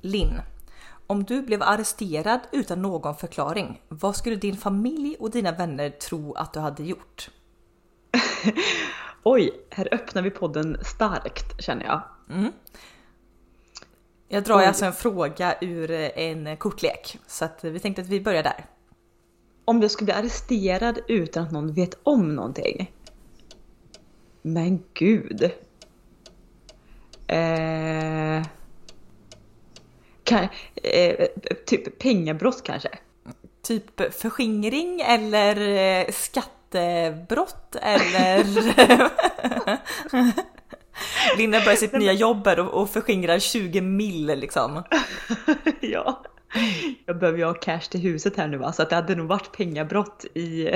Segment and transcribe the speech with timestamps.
[0.00, 0.40] Linn,
[1.06, 6.32] om du blev arresterad utan någon förklaring, vad skulle din familj och dina vänner tro
[6.32, 7.30] att du hade gjort?
[9.22, 12.02] Oj, här öppnar vi podden starkt känner jag.
[12.30, 12.52] Mm.
[14.28, 18.42] Jag drar alltså en fråga ur en kortlek så att vi tänkte att vi börjar
[18.42, 18.64] där.
[19.64, 22.92] Om jag skulle bli arresterad utan att någon vet om någonting?
[24.42, 25.50] Men gud.
[27.26, 28.46] Eh,
[30.30, 30.48] kan,
[30.82, 31.26] eh,
[31.66, 32.88] typ pengabrott kanske?
[33.62, 38.44] Typ förskingring eller eh, skattebrott eller...
[41.36, 44.82] Linda börjar sitt nya jobb och, och förskingrar 20 mil liksom.
[45.80, 46.22] ja.
[47.06, 49.26] Jag behöver ju ha cash till huset här nu va, så att det hade nog
[49.26, 50.68] varit pengabrott i,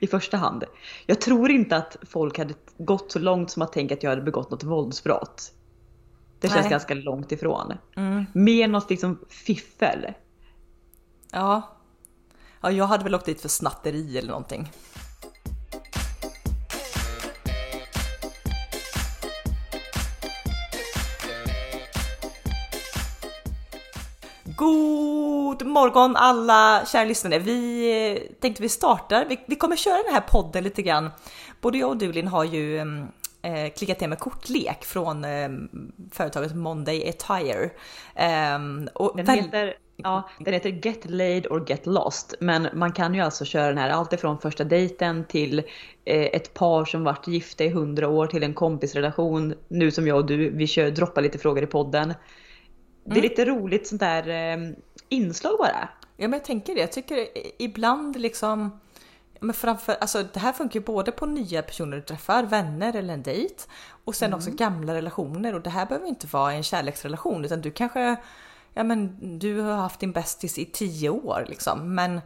[0.00, 0.64] i första hand.
[1.06, 4.22] Jag tror inte att folk hade gått så långt som att tänka att jag hade
[4.22, 5.52] begått något våldsbrott.
[6.40, 6.70] Det känns Nej.
[6.70, 7.72] ganska långt ifrån.
[7.96, 8.26] Mm.
[8.32, 10.06] Mer något liksom fiffel.
[11.32, 11.76] Ja.
[12.60, 14.72] Ja, jag hade väl åkt dit för snatteri eller någonting.
[24.56, 27.38] God morgon alla kära lyssnare!
[27.38, 29.24] Vi tänkte vi startar.
[29.28, 31.10] Vi, vi kommer köra den här podden lite grann.
[31.60, 33.06] Både jag och du Linn har ju mm,
[33.42, 35.48] eh, klickat hem en kortlek från eh,
[36.12, 37.70] företaget Monday Attire.
[38.14, 42.34] Ehm, och Den heter, ja, den heter Get Laid or Get Lost.
[42.40, 45.58] Men man kan ju alltså köra den här alltifrån första dejten till
[46.04, 49.54] eh, ett par som varit gifta i hundra år till en kompisrelation.
[49.68, 52.08] Nu som jag och du, vi kör droppa lite frågor i podden.
[53.04, 53.22] Det är Mm.
[53.22, 54.70] lite roligt sånt där eh,
[55.08, 55.88] inslag bara.
[56.16, 56.80] Ja men jag tänker det.
[56.80, 57.26] Jag tycker
[57.58, 58.80] ibland liksom
[59.40, 63.14] men framför, alltså det här funkar ju både på nya personer du träffar, vänner eller
[63.14, 63.54] en dejt.
[64.04, 67.70] Och sen också gamla relationer och det här behöver inte vara en kärleksrelation utan du
[67.70, 68.16] kanske,
[68.74, 71.94] ja men du har haft din bästis i tio år liksom.
[71.94, 72.20] Men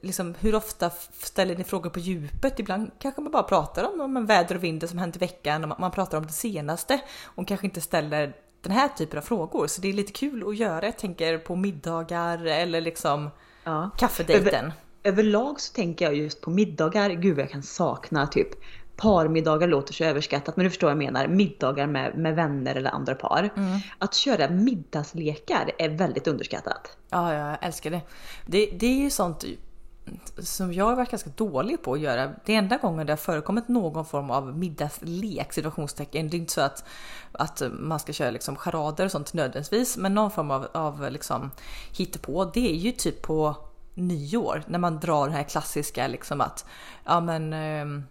[0.00, 2.58] liksom hur ofta ställer ni frågor på djupet?
[2.60, 5.68] Ibland kanske man bara pratar om, om väder och vind som hänt i veckan och
[5.68, 9.66] man, man pratar om det senaste och kanske inte ställer den här typen av frågor.
[9.66, 10.84] Så det är lite kul att göra.
[10.84, 13.30] Jag tänker på middagar eller liksom
[13.64, 13.90] Ja.
[13.98, 14.72] kaffedejten.
[15.04, 17.10] Överlag så tänker jag just på middagar.
[17.10, 18.48] Gud jag kan sakna typ
[18.96, 21.26] parmiddagar låter så överskattat men du förstår vad jag menar.
[21.26, 23.50] Middagar med, med vänner eller andra par.
[23.98, 26.96] Att köra middagslekar är väldigt underskattat.
[27.10, 28.00] Ja, jag älskar det.
[28.46, 28.66] det.
[28.66, 29.44] Det är ju sånt
[30.38, 32.32] som jag har varit ganska dålig på att göra.
[32.44, 36.60] Det enda gången det har förekommit någon form av middagslek, situationstecken, det är inte så
[36.60, 36.84] att,
[37.32, 41.50] att man ska köra liksom charader och sånt nödvändigtvis, men någon form av, av liksom
[41.96, 43.56] hittepå, det är ju typ på
[43.94, 46.66] nyår när man drar det här klassiska liksom att
[47.04, 48.04] ja men ehm,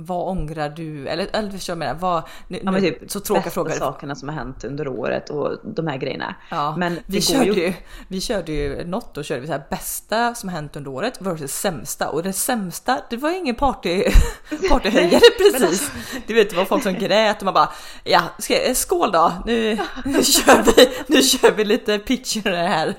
[0.00, 1.08] vad ångrar du?
[1.08, 2.00] Eller, eller förstår du vad jag menar?
[2.12, 3.70] Vad, nu, Ja, men typ så tråkiga frågor.
[3.70, 6.34] sakerna som har hänt under året och de här grejerna.
[6.50, 7.72] Ja, men vi, körde ju- ju,
[8.08, 11.52] vi körde ju något då körde vi så här bästa som hänt under året versus
[11.52, 14.02] sämsta och det sämsta det var ingen party,
[14.70, 15.90] partyhöjare precis.
[16.26, 17.68] Du vet det var folk som grät och man bara
[18.04, 22.94] ja ska, skål då nu, nu kör vi, nu kör vi lite pitcher här.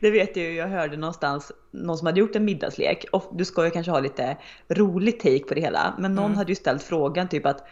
[0.00, 3.44] Det vet jag ju, jag hörde någonstans någon som hade gjort en middagslek och du
[3.44, 4.36] ska ju kanske ha lite
[4.68, 5.94] rolig take på det hela.
[5.98, 6.14] Men Mm.
[6.24, 7.66] någon hade ju ställt frågan typ att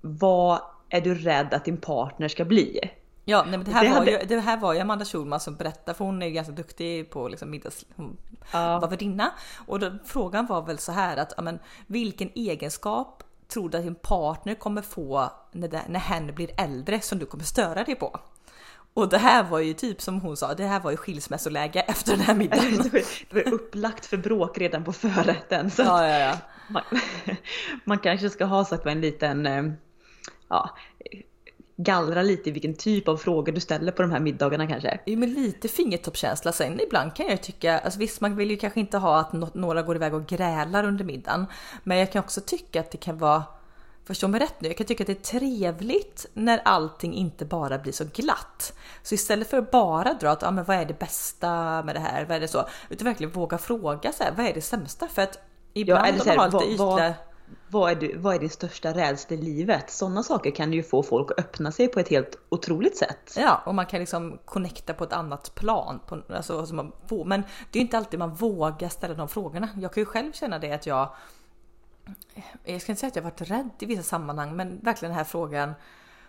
[0.00, 2.80] vad är du rädd att din partner ska bli?
[3.24, 5.40] Ja, nej, men det här, Det var hade- ju, det här var ju Amanda Schulman
[5.40, 7.84] som berättade för hon är ju ganska duktig på liksom middags...
[7.96, 8.16] Hon
[8.52, 8.78] Ja.
[8.80, 9.30] var värdinna.
[9.66, 13.94] Och då, frågan var väl så här att men, vilken egenskap tror du att din
[13.94, 18.20] partner kommer få när, det, när hen blir äldre som du kommer störa dig på?
[18.96, 22.12] Och det här var ju typ som hon sa, det här var ju skilsmässoläge efter
[22.12, 22.76] den här middagen.
[22.82, 23.02] Det var-
[23.34, 25.70] det var upplagt för bråk redan på förrätten.
[25.70, 26.36] Så Ja, ja, ja.
[26.68, 26.82] man,
[27.84, 29.62] man kanske ska ha sagt en liten, eh,
[30.48, 30.70] ja,
[31.76, 35.00] gallra lite i vilken typ av frågor du ställer på de här middagarna kanske.
[35.06, 36.80] Jo men lite fingertoppskänsla sen.
[36.80, 39.82] Ibland kan jag tycka, alltså visst man vill ju kanske inte ha att nå- några
[39.82, 41.46] går iväg och grälar under middagen.
[41.82, 43.42] Men jag kan också tycka att det kan vara,
[44.06, 47.78] förstå mig rätt nu, jag kan tycka att det är trevligt när allting inte bara
[47.78, 48.72] blir så glatt.
[49.02, 52.00] Så istället för att bara dra att, ja men vad är det bästa med det
[52.00, 52.68] här, vad är det så?
[52.88, 55.08] Utan verkligen våga fråga så här, vad är det sämsta?
[55.08, 55.38] För att
[55.72, 57.14] ibland eller om man har lite ytliga...
[57.68, 59.90] Vad är, du, vad är din största rädsla i livet?
[59.90, 63.34] Sådana saker kan ju få folk att öppna sig på ett helt otroligt sätt.
[63.36, 66.00] Ja, och man kan liksom connecta på ett annat plan.
[66.06, 66.92] På, alltså, som man,
[67.24, 69.68] men det är inte alltid man vågar ställa de frågorna.
[69.76, 71.08] Jag kan ju själv känna det att jag...
[72.64, 75.24] Jag ska inte säga att jag varit rädd i vissa sammanhang, men verkligen den här
[75.24, 75.74] frågan.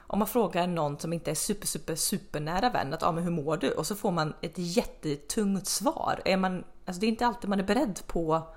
[0.09, 3.24] Om man frågar någon som inte är super, super, super nära vän att ah, men
[3.24, 3.71] hur mår du?
[3.71, 6.21] Och så får man ett jättetungt svar.
[6.25, 8.47] Är man, alltså det är inte alltid man är beredd på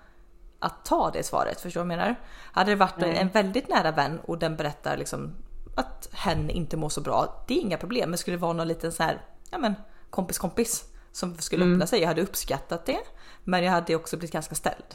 [0.59, 1.61] att ta det svaret.
[1.61, 2.17] Förstår du vad jag menar?
[2.53, 3.17] Hade det varit Nej.
[3.17, 5.35] en väldigt nära vän och den berättar liksom
[5.77, 7.45] att hen inte mår så bra.
[7.49, 8.11] Det är inga problem.
[8.11, 9.21] Men skulle det vara någon liten så här
[9.51, 9.75] ja men
[10.11, 11.75] kompis kompis som skulle Mm.
[11.75, 12.01] öppna sig.
[12.01, 13.01] Jag hade uppskattat det.
[13.45, 14.95] Men jag hade också blivit ganska ställd.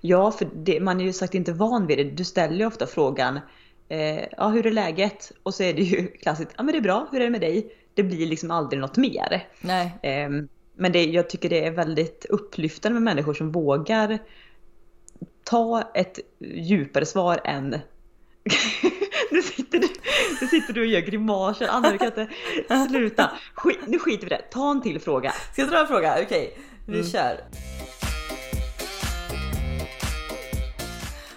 [0.00, 2.04] Ja, för det, man är ju sagt inte van vid det.
[2.04, 3.40] Du ställer ju ofta frågan
[3.88, 5.32] eh, ja, hur är läget?
[5.42, 7.40] Och så är det ju klassiskt, ja men det är bra, hur är det med
[7.40, 7.74] dig?
[7.94, 9.48] Det blir liksom aldrig något mer.
[9.60, 10.28] Nej, Eh,
[10.76, 14.18] men det, jag tycker det är väldigt upplyftande med människor som vågar
[15.44, 16.18] ta ett
[16.54, 17.70] djupare svar än
[19.30, 19.88] nu, sitter du,
[20.40, 22.28] nu sitter du och gör grimaser, Anna du kan inte
[22.88, 23.30] sluta.
[23.54, 25.30] Skit, nu skiter vi i det, ta en till fråga.
[25.52, 26.18] Ska jag dra en fråga?
[26.22, 27.06] Okej, vi Mm.
[27.06, 27.40] kör.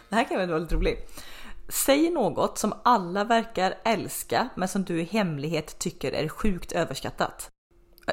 [0.09, 1.23] Det här kan vara lite roligt.
[1.69, 7.49] Säg något som alla verkar älska men som du i hemlighet tycker är sjukt överskattat.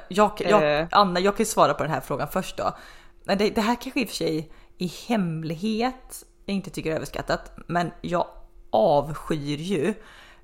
[0.08, 0.86] Jag, jag, Eh.
[0.90, 2.76] Anna, jag kan ju svara på den här frågan först då.
[3.24, 7.52] Det, det här kanske i och för sig i hemlighet jag inte tycker är överskattat,
[7.66, 8.26] men jag
[8.70, 9.88] avskyr ju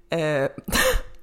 [0.09, 0.51] eh,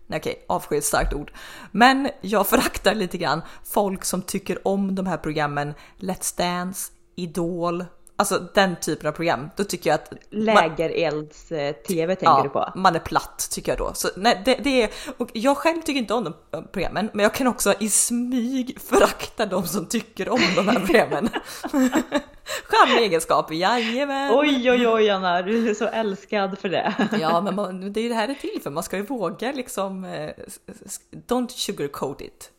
[0.07, 1.31] Nej, Okej, avsky är ett starkt ord.
[1.71, 7.85] Men jag föraktar lite grann folk som tycker om de här programmen Let's Dance, Idol,
[8.17, 9.49] alltså den typen av program.
[9.55, 12.59] Då tycker jag att Lägerelds-tv tänker du på?
[12.59, 13.93] ja, man är platt tycker jag då.
[13.93, 17.33] Så, nej, det, det är, och jag själv tycker inte om de programmen, men jag
[17.33, 21.29] kan också i smyg förakta de som tycker om de här programmen.
[22.63, 24.31] Charmig egenskap, jajamän!
[24.35, 26.93] Oj oj oj Anna, du är så älskad för det.
[27.19, 28.69] Ja, men man, det är det här det är till för.
[28.69, 30.03] Man ska ju våga liksom.
[30.03, 30.29] eh,
[31.27, 32.51] Don't sugarcoat it.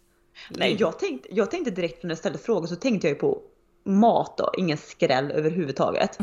[0.50, 3.40] Nej, jag tänkte, jag tänkte direkt när jag ställde frågor så tänkte jag ju på
[3.88, 6.18] mat då, ingen skräll överhuvudtaget.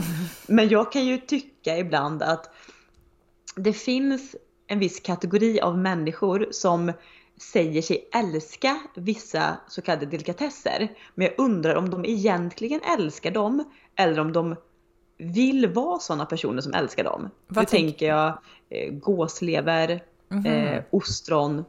[0.48, 2.50] Men jag kan ju tycka ibland att
[3.56, 4.36] det finns
[4.68, 6.92] en viss kategori av människor som
[7.54, 10.92] säger sig älska vissa så kallade delikatesser.
[11.16, 13.64] Men jag undrar om de egentligen älskar dem
[13.96, 14.56] eller om de
[15.18, 17.30] vill vara sådana personer som älskar dem.
[17.48, 18.38] Vad nu tänk- tänker jag
[18.70, 20.04] eh, gåslever,
[20.46, 21.66] eh, ostron,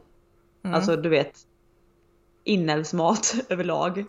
[0.63, 1.39] alltså du vet
[2.43, 4.05] inälvsmat överlag.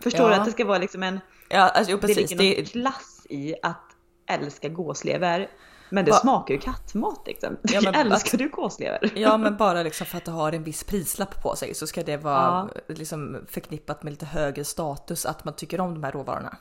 [0.00, 0.34] Förstår Ja.
[0.34, 2.30] du att det ska vara liksom en, Ja, alltså, jo, det precis.
[2.30, 3.82] ligger någon Det, klass i att
[4.28, 5.50] älska gåslever.
[5.90, 7.56] Men det Va- smakar ju kattmat liksom.
[7.62, 9.12] Ja, men älskar du gåslever?
[9.14, 12.02] ja, men bara liksom för att det har en viss prislapp på sig så ska
[12.02, 16.56] det vara liksom förknippat med lite högre status att man tycker om de här råvarorna.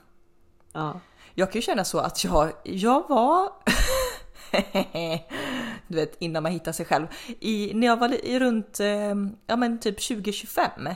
[0.73, 0.99] Ja.
[1.33, 3.49] Jag kan ju känna så att jag, jag var
[5.87, 7.07] du vet innan man hittar sig själv.
[7.39, 9.13] I, när jag var li- runt eh,
[9.47, 10.95] ja, men typ 20-25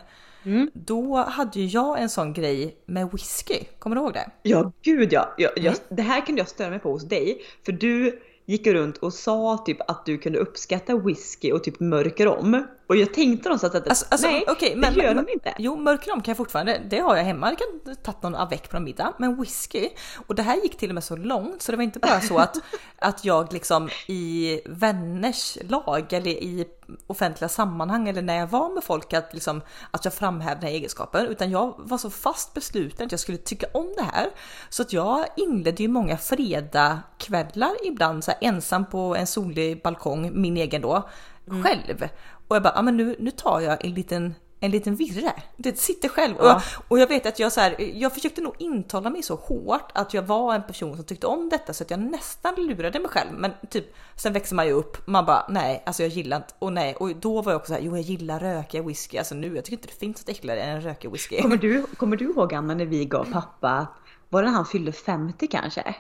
[0.74, 3.60] då hade ju jag en sån grej med whisky.
[3.80, 4.30] Kommer du ihåg det?
[4.44, 5.34] Ja, gud ja.
[5.38, 5.80] Jag, jag, Mm.
[5.90, 7.42] Det här kunde jag störa mig på hos dig.
[7.66, 12.28] För du gick runt och sa typ att du kunde uppskatta whisky och typ mörker
[12.28, 12.68] om.
[12.88, 15.54] Och jag tänkte någonstans att Alltså, alltså, nej, okej, det men, gör men, de inte.
[15.58, 16.82] Jo, mörkrom kan jag fortfarande.
[16.90, 17.50] Det har jag hemma.
[17.50, 19.14] Jag kan tagit någon avec på någon middag.
[19.18, 19.90] Men whisky.
[20.28, 22.38] Och det här gick till och med så långt så det var inte bara så
[22.38, 22.58] att,
[23.00, 26.66] att jag liksom i vänners lag eller i
[27.08, 30.76] offentliga sammanhang eller när jag var med folk att, liksom, att jag framhävde den här
[30.76, 31.26] egenskapen.
[31.26, 34.30] Utan jag var så fast besluten att jag skulle tycka om det här.
[34.70, 40.42] Så att jag inledde ju många fredagskvällar ibland så här, ensam på en solig balkong,
[40.42, 41.10] min egen då,
[41.46, 42.08] själv.
[42.48, 45.34] Och jag bara, ja men nu, nu tar jag en liten en liten virre.
[45.58, 46.36] Det sitter själv.
[46.38, 46.50] Och, Ja.
[46.50, 49.92] jag, och jag vet att jag så här, jag försökte nog intala mig så hårt
[49.94, 53.10] att jag var en person som tyckte om detta så att jag nästan lurade mig
[53.10, 53.30] själv.
[53.38, 55.08] Men typ, sen växer man ju upp.
[55.08, 56.54] Man bara, nej, alltså jag gillar inte.
[56.60, 59.18] Och nej, och då var jag också så här, jo jag gillar rökiga whisky.
[59.18, 61.42] Alltså nu, jag tycker inte det finns något äckligare än en rökig whisky.
[61.42, 63.88] Kommer du, kommer du ihåg Anna när vi gav pappa,
[64.30, 65.96] var det när han fyllde 50 kanske?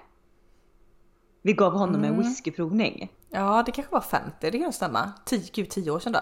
[1.42, 2.13] Vi gav honom Mm.
[2.13, 3.12] en whiskyprovning.
[3.30, 5.12] Ja, det kanske var 50, det kan stämma.
[5.25, 6.20] 10, gud, 10 år sedan då.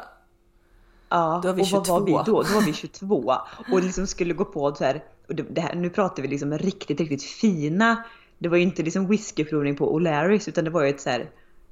[1.09, 2.23] Ja, Då var vi och vad var vi 22.
[2.25, 2.43] då?
[2.43, 3.33] Då var vi 22
[3.71, 6.99] och liksom skulle gå på så här, och det här, nu pratar vi liksom riktigt,
[6.99, 8.03] riktigt fina.
[8.37, 11.29] Det var ju inte liksom whiskyprovning på O'Larrys utan det var ju ett så här,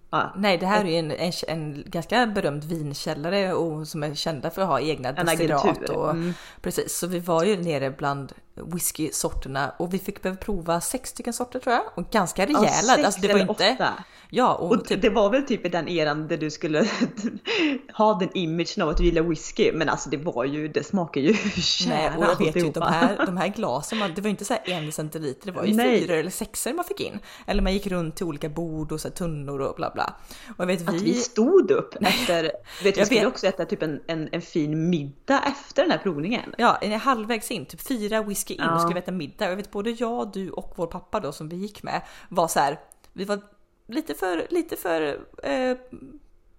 [0.09, 4.15] ja, Nej, det här är ju en, en, en ganska berömd vinkällare och som är
[4.15, 5.89] kända för att ha egna destillat.
[5.89, 6.33] Och, mm.
[6.61, 11.33] Precis, så vi var ju nere bland whisky-sorterna och vi fick väl prova sex stycken
[11.33, 11.83] sorter tror jag.
[11.95, 12.71] Och ganska ja, rejäla.
[12.71, 13.73] sex alltså, det var eller inte...
[13.73, 14.03] åtta.
[14.29, 15.01] Ja, och, Och typ...
[15.01, 16.79] det var väl typ i den eran där du skulle
[17.93, 19.71] ha den imagen av att du gillar whisky.
[19.71, 21.35] Men alltså det var ju, det smakar ju
[21.87, 24.45] Nej, och jag vet ju de här, de här glasen, man, det var ju inte
[24.45, 26.01] så här en centiliter, det var ju Nej.
[26.01, 27.19] fyra eller sexer man fick in.
[27.47, 30.15] Eller man gick runt till olika bord och så tunnor och bla bla.
[30.57, 31.03] Och vet Att vi...
[31.03, 32.43] vi stod upp efter,
[32.83, 33.27] vet vi skulle vet.
[33.27, 36.55] också äta typ en, en, en fin middag efter den här provningen.
[36.57, 38.73] Ja, halvvägs in, typ fyra whisky in Ja.
[38.75, 39.49] och skulle vi äta middag.
[39.49, 42.59] Jag vet både jag, du och vår pappa då som vi gick med var så
[42.59, 42.79] här.
[43.13, 43.41] Vi var
[43.87, 45.77] lite för, lite för eh,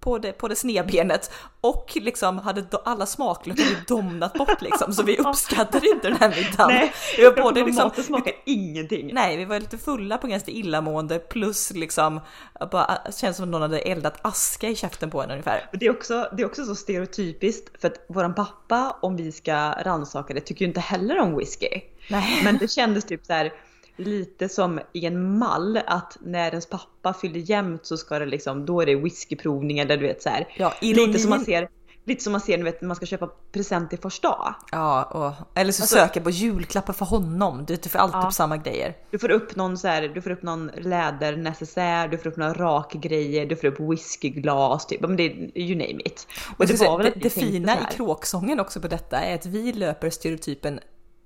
[0.07, 5.19] på det, på det snedbenet och liksom hade alla smaklökar domnat bort liksom så vi
[5.19, 6.69] uppskattade inte den här middagen.
[6.69, 9.11] Nej, vi var både liksom, maten smakar ingenting.
[9.15, 12.21] Nej, vi var lite fulla på ganska illamående plus liksom
[12.71, 15.71] bara känns som någon hade eldat aska i käften på en ungefär.
[15.73, 19.73] Det är också, det är också så stereotypiskt för att våran pappa, om vi ska
[19.73, 21.81] rannsaka det, tycker ju inte heller om whisky.
[22.11, 22.41] Nej.
[22.45, 23.53] Men det kändes typ så här
[23.97, 28.67] lite som i en mall att när ens pappa fyller jämnt så ska det liksom,
[28.67, 30.49] då är det whiskyprovningar där du vet så här.
[30.57, 31.69] Ja, lite som man ser
[32.09, 34.55] Lite som man ser när man ska köpa present till första dag.
[34.73, 37.65] Ja, och, eller så alltså, söker på julklappar för honom.
[37.65, 38.97] Du, du får alltid ja, på samma grejer.
[39.11, 42.53] Du får upp någon så här, du får upp någon lädernecessär, du får upp några
[42.53, 45.01] rakgrejer, du får upp whiskyglas, typ.
[45.01, 45.23] Men det,
[45.55, 46.29] you name it.
[46.59, 49.73] Och det, var väl det, det fina i kråksången också på detta är att vi
[49.73, 50.81] löper stereotypen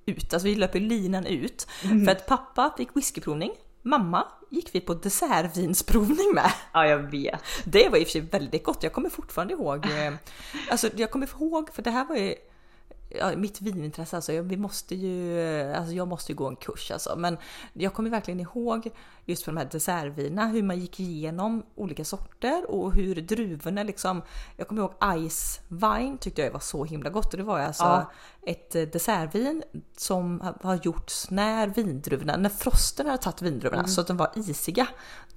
[0.07, 1.67] ut, alltså vi löper linan ut.
[1.85, 2.05] Mm.
[2.05, 3.51] För att pappa fick whiskyprovning,
[3.83, 6.53] mamma gick vi på dessertvinsprovning med.
[6.73, 7.41] Ja, jag vet.
[7.65, 8.83] Det var i och för sig väldigt gott.
[8.83, 9.87] Jag kommer fortfarande ihåg.
[9.87, 10.15] Eh,
[10.71, 12.35] alltså, jag kommer ihåg, för det här var ju
[13.11, 15.41] ja, mitt vinintresse alltså, vi måste ju,
[15.75, 17.17] alltså jag måste ju gå en kurs alltså.
[17.17, 17.37] Men
[17.73, 18.91] jag kommer verkligen ihåg
[19.25, 24.23] just för de här dessertvinerna, hur man gick igenom olika sorter och hur druvorna liksom,
[24.57, 27.85] jag kommer ihåg Ice Wine tyckte jag var så himla gott och det var alltså
[27.85, 28.13] ja.
[28.47, 29.63] ett dessertvin
[29.97, 33.91] som har gjorts när vindruvorna, när frosten hade tagit vindruvorna mm.
[33.91, 34.87] så att de var isiga.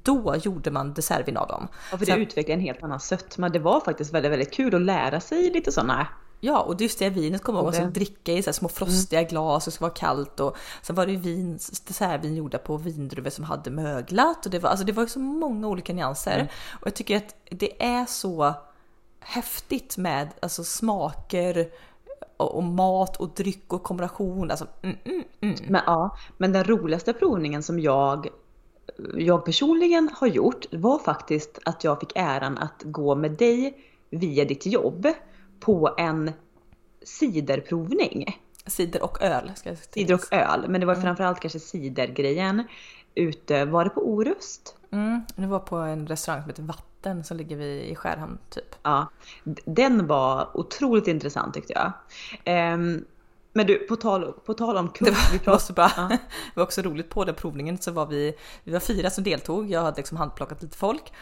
[0.04, 1.68] Då gjorde man dessertvin av dem.
[1.92, 3.50] Ja, för det utvecklade en helt annan sötma.
[3.50, 6.08] Det var faktiskt väldigt, väldigt kul att lära sig lite sådana
[6.46, 9.30] Ja, och just det vinet kommer jag ihåg, att dricka i så små frostiga mm.
[9.30, 11.54] glas och det ska vara kallt och sen var det vin,
[11.88, 15.68] dessertvin gjorda på vindruvor som hade möglat och det var, alltså det var så många
[15.68, 16.36] olika nyanser.
[16.36, 16.48] Mm.
[16.82, 18.54] Och jag tycker att det är så
[19.20, 21.70] häftigt med alltså smaker
[22.38, 24.52] och, och mat och dryck och kombination.
[24.52, 25.56] Alltså, mm, mm, mm.
[25.68, 28.28] Men, ja, men den roligaste provningen som jag
[29.18, 33.78] jag personligen har gjort var faktiskt att jag fick äran att gå med dig
[34.10, 35.08] via ditt jobb
[35.64, 36.32] på en
[37.04, 38.40] ciderprovning.
[38.66, 39.52] Cider och öl.
[39.56, 41.04] Ska jag cider och öl, men det var mm.
[41.04, 42.64] framförallt kanske cidergrejen.
[43.16, 44.76] Ute, var det på Orust?
[44.92, 48.76] Mm, det var på en restaurang som heter Vatten som ligger vid, i Skärhamn typ.
[48.84, 49.08] Ja,
[49.66, 52.74] den var otroligt intressant tyckte jag.
[52.74, 53.06] Um,
[53.54, 55.08] men du, på tal, på tal om kurs.
[55.32, 56.08] Det var, vi bara, ja.
[56.54, 58.34] det var också roligt på den provningen så var vi,
[58.64, 59.72] vi var fyra som deltog.
[59.72, 61.14] Jag hade liksom handplockat lite folk.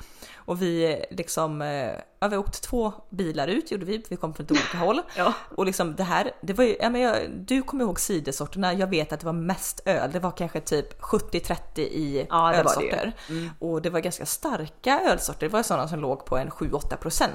[0.46, 4.48] Och vi liksom, eh, ja, vi åkte två bilar ut gjorde vi, vi kom från
[4.50, 5.02] olika håll.
[5.18, 5.34] Ja.
[5.56, 8.88] Och liksom det här, det var ju, ja, men jag, du kommer ihåg cidersorterna, jag
[8.88, 13.14] vet att det var mest öl, det var kanske typ 70-30 i ja, ölsorter.
[13.28, 13.50] Det mm.
[13.60, 17.30] Och det var ganska starka ölsorter, det var sådana som låg på en 7-8%.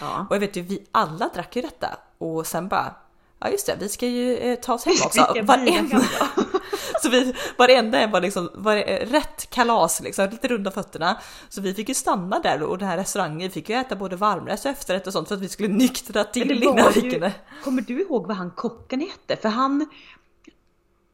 [0.00, 0.26] Ja.
[0.30, 1.98] Och jag vet ju, vi alla drack ju detta.
[2.18, 2.94] Och sen bara,
[3.42, 5.34] ja just det, vi ska ju eh, ta oss hem också.
[5.42, 6.00] Varenda,
[7.02, 11.20] så vi, varenda en var liksom var rätt kalas, liksom, lite runda fötterna.
[11.48, 14.64] Så vi fick ju stanna där och den här restaurangen fick ju äta både varmrätt
[14.64, 17.32] och efterrätt och sånt för att vi skulle nyktra till innan vi kunde.
[17.64, 19.36] Kommer du ihåg vad han kocken hette?
[19.36, 19.86] För han,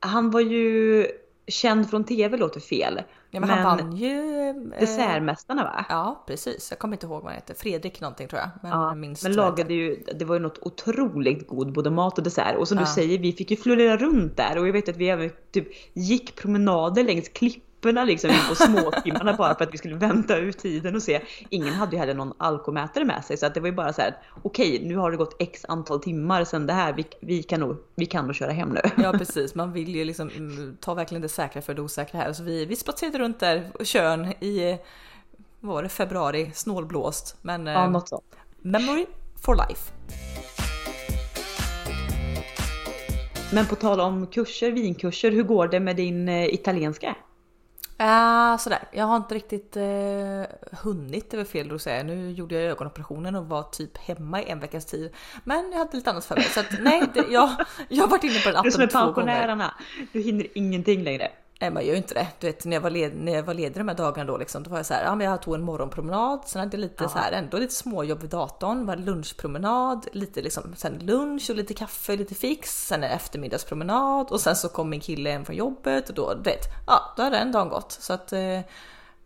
[0.00, 1.06] han var ju
[1.48, 3.02] känd från TV låter fel.
[3.30, 4.48] Ja, men, men han vann ju...
[4.48, 5.84] Eh, Dessertmästarna va?
[5.88, 7.54] Ja precis, jag kommer inte ihåg vad han heter.
[7.54, 8.50] Fredrik någonting tror jag.
[8.62, 12.24] Men, ja, minst men lagade ju, det var ju något otroligt god både mat och
[12.24, 12.56] dessert.
[12.56, 12.84] Och som ja.
[12.84, 15.68] du säger, vi fick ju florera runt där och jag vet att vi även typ
[15.92, 20.36] gick promenader längs klipp trapporna liksom in på småtimmarna bara för att vi skulle vänta
[20.36, 21.20] ut tiden och se.
[21.48, 24.02] Ingen hade ju heller någon alkomätare med sig så att det var ju bara så
[24.02, 24.16] här.
[24.42, 26.92] Okej, okay, nu har det gått x antal timmar sedan det här.
[26.92, 28.80] Vi, vi, kan nog, vi kan nog köra hem nu.
[29.02, 32.32] Ja precis, man vill ju liksom mm, ta verkligen det säkra för det osäkra här.
[32.32, 34.78] Så vi, vi spatserade runt där och Tjörn i
[35.60, 37.36] vad var det, februari, snålblåst.
[37.42, 38.24] Men ja, eh, något sånt.
[38.62, 39.06] Memory
[39.44, 39.92] for life.
[43.52, 47.16] Men på tal om kurser, vinkurser, hur går det med din eh, italienska?
[48.00, 48.88] Ja, uh, sådär.
[48.92, 52.02] Jag har inte riktigt uh, hunnit, det väl fel att säga.
[52.02, 55.14] Nu gjorde jag ögonoperationen och var typ hemma i en veckas tid.
[55.44, 56.44] Men jag hade lite annat för mig.
[56.44, 57.50] Så att, nej, det, jag,
[57.88, 58.86] jag har varit inne på den appen två gånger.
[58.86, 59.74] Du som är pensionärerna,
[60.12, 61.30] du hinner ingenting längre.
[61.60, 62.26] Nej man gör ju inte det.
[62.40, 64.62] Du vet när jag var, led, när jag var ledig de här dagarna då liksom,
[64.62, 67.04] då var jag så här, ja men jag tog en morgonpromenad, sen hade jag lite
[67.04, 67.08] ja.
[67.08, 71.74] så här, ändå lite småjobb vid datorn, var lunchpromenad, lite liksom, sen lunch och lite
[71.74, 76.08] kaffe, lite fix, sen en eftermiddagspromenad och sen så kom min kille hem från jobbet
[76.08, 77.92] och då, du vet, ja då har den dagen gått.
[77.92, 78.60] Så att eh,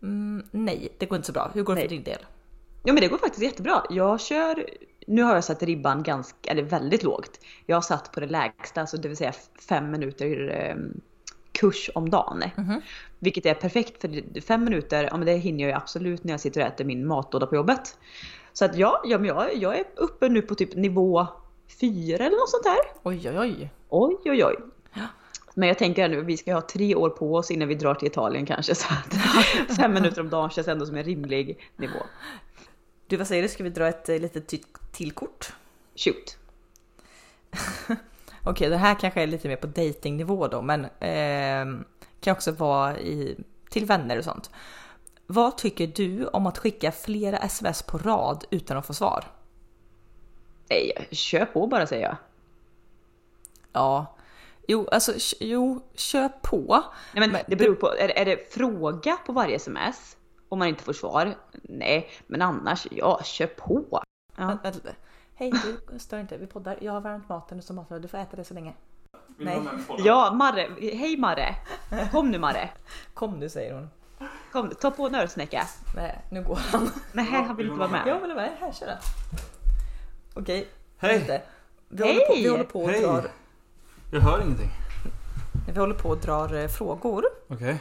[0.02, 1.50] mm, nej, det går inte så bra.
[1.54, 1.88] Hur går det nej.
[1.88, 2.26] för din del?
[2.84, 3.82] Ja men det går faktiskt jättebra.
[3.90, 4.66] Jag kör,
[5.06, 7.40] nu har jag satt ribban ganska, eller väldigt lågt.
[7.66, 9.32] Jag har satt på det lägsta, alltså det vill säga
[9.68, 10.76] fem minuter eh,
[11.52, 12.42] kurs om dagen.
[12.56, 12.80] Mm.
[13.18, 16.40] Vilket är perfekt för fem minuter, ja men det hinner jag ju absolut när jag
[16.40, 17.97] sitter och äter min matlåda på jobbet.
[18.52, 21.26] Så att ja, ja men jag, jag är uppe nu på typ nivå
[21.80, 22.80] fyra eller något sånt här.
[23.02, 23.71] Oj oj oj.
[23.88, 24.56] Oj oj oj.
[24.94, 25.06] Ja.
[25.54, 28.09] Men jag tänker nu, vi ska ha tre år på oss innan vi drar till
[28.09, 28.75] Italien kanske.
[28.75, 29.14] Så att
[29.76, 31.99] fem minuter om dagen känns ändå som en rimlig nivå.
[33.06, 34.52] Du vad säger du, ska vi dra ett eh, litet
[34.92, 35.52] till kort?
[35.97, 36.38] Shoot.
[38.44, 41.84] Okej, det här kanske är lite mer på datingnivå då, men eh,
[42.20, 43.37] kan också vara i,
[43.70, 44.50] till vänner och sånt.
[45.26, 49.25] Vad tycker du om att skicka flera sms på rad utan att få svar?
[50.70, 52.16] Nej, kör på bara säger jag.
[53.72, 54.16] Ja,
[54.68, 56.84] jo, alltså jo, kör på.
[57.14, 60.16] Nej, men Men det beror på, är, är det fråga på varje sms?
[60.49, 61.34] Om man inte får svar?
[61.62, 64.02] Nej, men annars, ja, kör på.
[64.37, 64.58] Ja.
[65.42, 65.52] Hej,
[65.92, 66.78] du stör inte, vi poddar.
[66.80, 68.75] Jag har värmt maten och så maten, du får äta det så länge.
[69.37, 69.61] Nej,
[69.99, 70.68] ja, Marre.
[70.80, 71.54] Hej Marre.
[72.12, 72.70] Kom nu Marre.
[73.14, 73.90] kom nu säger hon.
[74.52, 75.62] Kom, ta på en örsnäcka.
[75.96, 76.90] Nej, nu går han.
[77.12, 78.02] Nej, han vill inte vara med.
[78.06, 78.99] Jag vill vara med, här kör den.
[80.34, 80.68] Okej,
[80.99, 81.42] Hej.
[81.88, 82.49] Vi håller på, vi Hej.
[82.50, 83.02] håller på och Hej.
[83.02, 83.30] drar,
[84.12, 84.70] Jag hör ingenting.
[85.72, 87.76] vi håller på och drar eh, frågor Okej.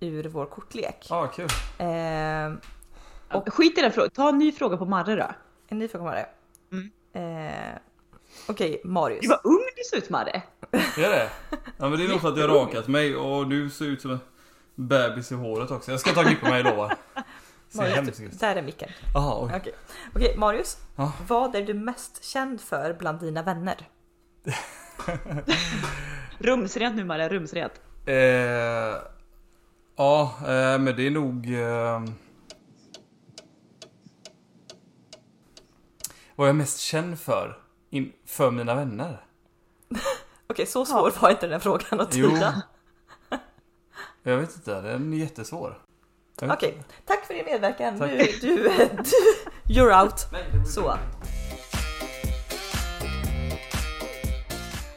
[0.00, 1.06] ur vår kortlek.
[1.10, 1.48] Ja, ah, kul.
[1.78, 4.10] Eh, Skit i den frågan.
[4.10, 5.26] Ta en ny fråga på Marre då.
[5.68, 6.26] en ny fråga Marie.
[6.74, 7.68] Mm.
[7.72, 7.78] Eh,
[8.46, 9.20] Okej, Marius.
[9.20, 10.42] Gud vad ung du ser ut Marre.
[10.72, 11.30] Är det?
[11.50, 14.02] Ja men det är nog för att jag har rakat mig och du ser ut
[14.02, 14.20] som en
[14.74, 15.90] bebis i håret också.
[15.90, 16.96] Jag ska ta klipp på mig lovar.
[17.72, 18.88] Marius, där är micken.
[19.14, 19.52] Jaha, oj.
[19.56, 19.72] Okej,
[20.14, 20.76] Okej, Marius.
[20.96, 21.12] Ja.
[21.28, 23.88] Vad är du mest känd för bland dina vänner?
[26.38, 27.72] Rumsrent nu Marre, rumsrent.
[28.06, 28.14] Eh,
[29.96, 31.54] ja, eh, men det är nog...
[31.54, 32.02] Eh,
[36.36, 37.58] vad jag är mest känd för?
[37.90, 39.26] In, för mina vänner?
[40.46, 42.30] Okej, så svår var inte den här frågan att Jo.
[42.30, 42.62] tyda.
[44.22, 45.78] Jag vet inte, den är jättesvår.
[46.42, 46.84] Okej, inte.
[47.04, 47.98] tack för din medverkan.
[47.98, 48.10] Tack.
[48.10, 50.26] Du, du, du, you're out.
[50.66, 50.98] Så.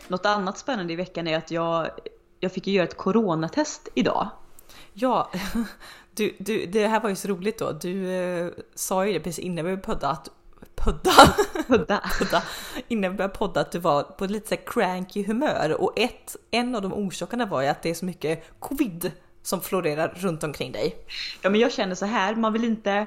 [0.07, 1.89] Något annat spännande i veckan är att jag,
[2.39, 4.29] jag fick göra ett coronatest idag.
[4.93, 5.31] Ja,
[6.11, 7.71] du, du, det här var ju så roligt då.
[7.71, 10.29] Du eh, sa ju det precis innan vi började podda att
[10.87, 11.11] podda,
[11.67, 12.01] Hudda.
[12.19, 12.43] podda,
[12.87, 16.35] innan vi började podda att du var på lite så här cranky humör och ett,
[16.51, 19.11] en av de orsakerna var ju att det är så mycket covid
[19.43, 20.95] som florerar runt omkring dig.
[21.41, 23.05] Ja men jag känner så här, man vill inte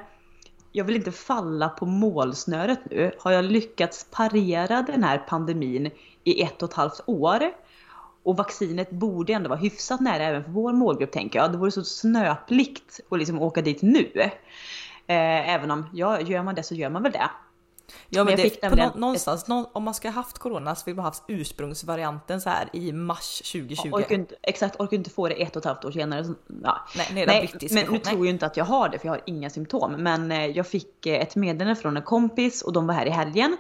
[0.73, 3.13] jag vill inte falla på målsnöret nu.
[3.19, 5.91] Har jag lyckats parera den här pandemin
[6.25, 7.41] i ett och ett halvt år
[8.23, 11.53] och vaccinet borde ändå vara hyfsat nära även för vår målgrupp tänker jag.
[11.53, 14.11] Det vore så snöplikt att liksom åka dit nu.
[15.07, 17.31] Eh, även om, ja, gör man det så gör man väl det.
[18.09, 20.39] Ja men, Men jag det, fick på nå, någonstans, nå, om man ska ha haft
[20.39, 23.89] corona så vill man ha haft ursprungsvarianten så här i mars 2020.
[23.93, 26.25] Orkar inte, exakt, orkar inte få det ett och ett halvt år senare.
[26.25, 26.87] Så, ja.
[26.97, 29.23] Nej, nej, Nej, men nu tror jag inte att jag har det för jag har
[29.27, 29.93] inga symptom.
[29.93, 33.11] Men eh, jag fick eh, ett meddelande från en kompis och de var här i
[33.11, 33.57] helgen.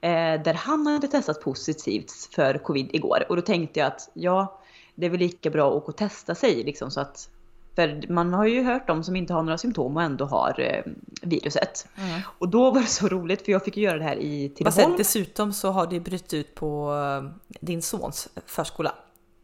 [0.00, 3.24] Eh, där han hade testat positivt för covid igår.
[3.28, 4.60] Och då tänkte jag att ja,
[4.94, 7.28] det är väl lika bra att åka och testa sig liksom så att
[7.74, 10.92] för man har ju hört de som inte har några symptom och ändå har eh,
[11.22, 11.86] viruset.
[11.96, 12.20] Mm.
[12.38, 14.94] Och då var det så roligt för jag fick göra det här i Tidaholm.
[14.98, 18.94] dessutom så har det brutit ut på eh, din sons förskola.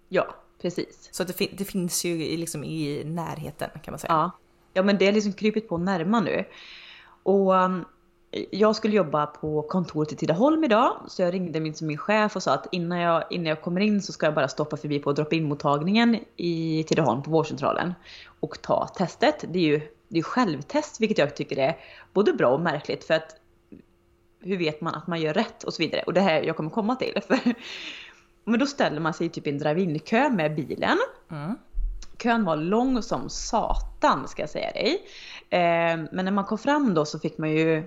[0.08, 0.26] Ja,
[0.62, 1.08] precis.
[1.12, 4.12] Så det, fin- det finns ju liksom i närheten kan man säga.
[4.12, 4.30] Ja.
[4.72, 6.44] ja, men det har liksom krypit på närma nu.
[7.22, 7.84] Och um,
[8.50, 12.42] jag skulle jobba på kontoret i Tidaholm idag, så jag ringde min, min chef och
[12.42, 15.12] sa att innan jag, innan jag kommer in så ska jag bara stoppa förbi på
[15.12, 17.94] drop-in mottagningen i Tidaholm på vårdcentralen
[18.40, 19.44] och ta testet.
[19.48, 21.76] Det är ju det är självtest, vilket jag tycker är
[22.12, 23.36] både bra och märkligt för att
[24.40, 26.02] hur vet man att man gör rätt och så vidare.
[26.06, 27.20] Och det här jag kommer komma till.
[27.26, 27.38] För,
[28.44, 30.98] men då ställer man sig typ i en drive-in-kö med bilen.
[31.30, 31.56] Mm.
[32.18, 35.06] Kön var lång som satan ska jag säga dig.
[35.50, 37.86] Eh, men när man kom fram då så fick man ju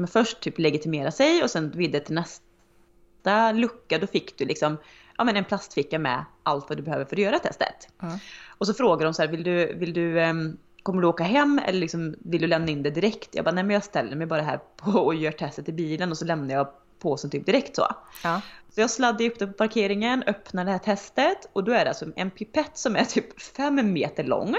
[0.00, 3.98] men först typ legitimera sig och sen vidare till nästa lucka.
[3.98, 4.76] Då fick du liksom
[5.18, 7.88] ja, men en plastficka med allt vad du behöver för att göra testet.
[8.02, 8.18] Mm.
[8.58, 11.60] Och så frågar de så här, vill du, vill du, ehm, kommer du åka hem
[11.64, 13.34] eller liksom, vill du lämna in det direkt?
[13.34, 16.10] Jag bara, nej men jag ställer mig bara här på och gör testet i bilen
[16.10, 17.86] och så lämnar jag påsen typ direkt så.
[18.24, 18.40] Ja.
[18.74, 21.90] Så jag sladdade upp det på parkeringen, öppnar det här testet och då är det
[21.90, 24.56] alltså en pipett som är typ 5 meter lång.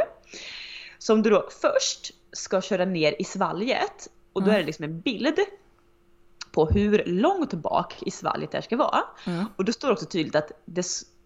[0.97, 4.55] Som du då först ska köra ner i svalget och då Mm.
[4.55, 5.39] är det liksom en bild
[6.51, 8.99] på hur långt bak i svalget det här ska vara.
[9.27, 9.45] Mm.
[9.55, 10.85] Och då står det också tydligt att det,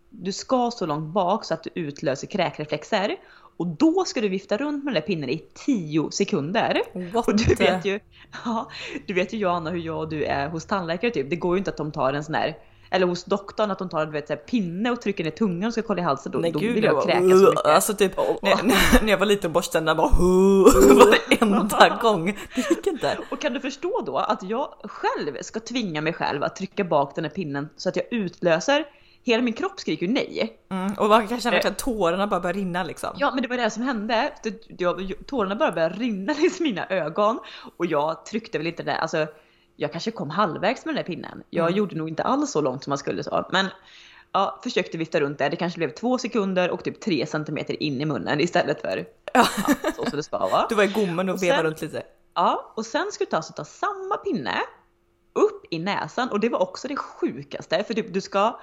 [0.10, 3.16] du ska så långt bak så att du utlöser kräkreflexer.
[3.58, 6.82] Och då ska du vifta runt med den där pinnen i 10 sekunder.
[7.14, 8.00] What Och du vet ju,
[8.46, 8.70] ja,
[9.08, 11.30] du vet ju Johanna hur jag och du är hos tandläkare typ.
[11.30, 12.58] Det går ju inte att de tar en sån här,
[12.96, 15.68] eller hos doktorn att de tar du vet, så här, pinne och trycker ner tungan
[15.68, 16.32] och ska kolla i halsen.
[16.32, 17.66] Då, Nej då gud, vill jag kräkas så mycket.
[17.66, 20.10] Alltså typ när, när, när jag var liten borstade tänderna bara
[21.06, 22.26] varenda gång.
[22.56, 23.18] Det gick inte.
[23.32, 27.16] Och kan du förstå då att jag själv ska tvinga mig själv att trycka bak
[27.16, 28.86] den här pinnen så att jag utlöser
[29.24, 30.58] hela min kropp skriker ju nej.
[30.72, 33.10] Mm, och man kan känna att tårarna bara börjar rinna liksom.
[33.18, 34.32] Ja men det var det som hände.
[35.26, 37.40] Tårarna bara började rinna längs mina ögon
[37.78, 38.96] och jag tryckte väl inte det.
[38.96, 39.28] Alltså,
[39.76, 41.44] jag kanske kom halvvägs med den där pinnen.
[41.50, 41.78] Jag Mm.
[41.78, 43.46] gjorde nog inte alls så långt som man skulle så.
[43.52, 43.68] Men
[44.32, 45.50] ja, försökte vifta runt det.
[45.50, 49.48] Det kanske blev två sekunder och typ tre centimeter in i munnen istället för Ja.
[49.84, 50.66] ja, så som det ska vara.
[50.70, 52.04] Du var i gommen och, Och vevade runt lite.
[52.34, 54.62] Ja, och sen skulle du alltså ta samma pinne
[55.34, 58.60] upp i näsan och det var också det sjukaste för typ, du ska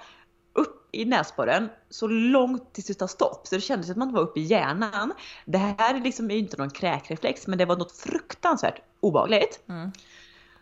[0.55, 4.12] upp i näsborren så långt tills du tar stopp så det kändes som att man
[4.12, 5.12] var uppe i hjärnan.
[5.44, 9.61] Det här är liksom är ju inte någon kräkreflex men det var något fruktansvärt obehagligt.
[9.68, 9.92] Mm.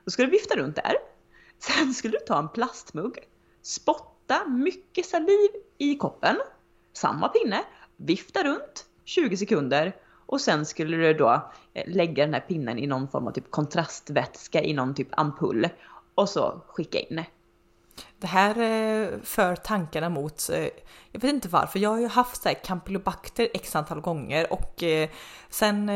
[0.05, 0.95] Då ska du vifta runt där.
[1.59, 3.19] Sen skulle du ta en plastmugg,
[3.63, 6.37] spotta mycket saliv i koppen,
[6.93, 7.65] samma pinne,
[7.97, 12.87] vifta runt 20 sekunder och sen skulle du då eh, lägga den här pinnen i
[12.87, 15.69] någon form av typ kontrastvätska i någon typ ampull
[16.15, 17.25] och så skicka in.
[18.19, 20.69] Det här eh, för tankarna mot, eh,
[21.13, 24.83] jag vet inte varför, jag har ju haft så här campylobacter x antal gånger och
[24.83, 25.09] eh,
[25.49, 25.91] sen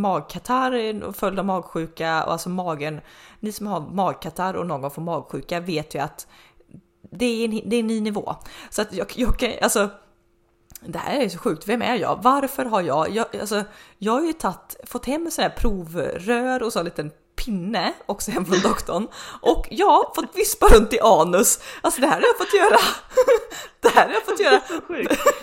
[0.00, 3.00] magkatarr följd av magsjuka och alltså magen,
[3.40, 6.26] ni som har magkatarr och någon gång får magsjuka vet ju att
[7.10, 8.36] det är en, det är en ny nivå.
[8.70, 9.90] Så att jag, jag kan, alltså
[10.80, 12.18] det här är så sjukt, vem är jag?
[12.22, 13.64] Varför har jag, jag, alltså,
[13.98, 17.10] jag har ju tatt, fått hem sådana här provrör och så en liten
[17.46, 19.08] pinne också hem från doktorn
[19.40, 21.60] och jag fått vispa runt i anus.
[21.80, 22.78] Alltså det här har jag fått göra.
[23.80, 24.60] Det här har jag fått göra.